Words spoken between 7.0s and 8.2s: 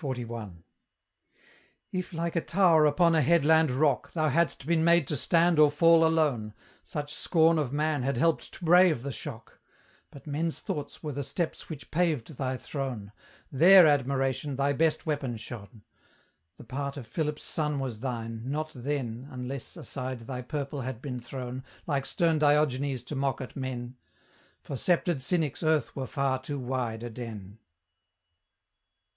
scorn of man had